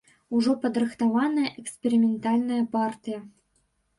[0.35, 3.19] Ужо падрыхтаваная эксперыментальная партыя.